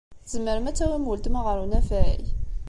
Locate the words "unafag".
1.63-2.23